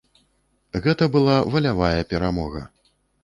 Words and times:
Гэта 0.85 1.07
была 1.17 1.35
валявая 1.55 2.01
перамога. 2.13 2.61